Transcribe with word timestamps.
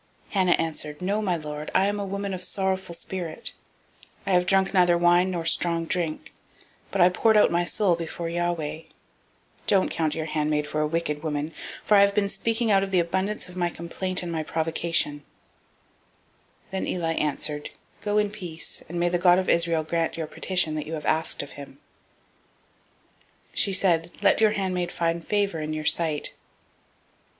001:015 0.29 0.31
Hannah 0.33 0.51
answered, 0.53 0.99
No, 0.99 1.21
my 1.21 1.37
lord, 1.37 1.69
I 1.75 1.85
am 1.85 1.99
a 1.99 2.05
woman 2.07 2.33
of 2.33 2.39
a 2.41 2.43
sorrowful 2.43 2.95
spirit: 2.95 3.53
I 4.25 4.31
have 4.31 4.47
drunk 4.47 4.73
neither 4.73 4.97
wine 4.97 5.29
nor 5.29 5.45
strong 5.45 5.85
drink, 5.85 6.33
but 6.89 6.99
I 7.01 7.09
poured 7.09 7.37
out 7.37 7.51
my 7.51 7.65
soul 7.65 7.95
before 7.95 8.27
Yahweh. 8.27 8.77
001:016 8.79 8.85
Don't 9.67 9.91
count 9.91 10.15
your 10.15 10.25
handmaid 10.25 10.65
for 10.65 10.81
a 10.81 10.87
wicked 10.87 11.21
woman; 11.21 11.53
for 11.85 11.97
out 11.97 12.17
of 12.83 12.89
the 12.89 12.99
abundance 12.99 13.47
of 13.47 13.55
my 13.55 13.69
complaint 13.69 14.23
and 14.23 14.31
my 14.31 14.41
provocation 14.41 15.23
have 16.71 16.81
I 16.81 16.85
spoken 16.85 16.85
hitherto. 16.87 16.87
001:017 16.87 16.87
Then 16.87 16.87
Eli 16.87 17.13
answered, 17.23 17.69
Go 18.01 18.17
in 18.17 18.31
peace; 18.31 18.81
and 18.89 19.03
the 19.03 19.19
God 19.19 19.37
of 19.37 19.49
Israel 19.49 19.83
grant 19.83 20.17
your 20.17 20.25
petition 20.25 20.73
that 20.73 20.87
you 20.87 20.93
have 20.93 21.05
asked 21.05 21.43
of 21.43 21.51
him. 21.51 21.77
001:018 23.49 23.49
She 23.59 23.73
said, 23.73 24.11
Let 24.23 24.41
your 24.41 24.53
handmaid 24.53 24.91
find 24.91 25.23
favor 25.27 25.59
in 25.59 25.73
your 25.73 25.85
sight. 25.85 26.33